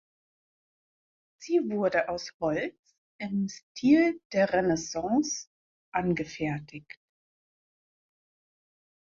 Sie 1.37 1.59
wurde 1.69 2.09
aus 2.09 2.33
Holz 2.39 2.73
im 3.19 3.47
Stil 3.47 4.19
der 4.33 4.51
Renaissance 4.51 5.47
angefertigt. 5.93 6.97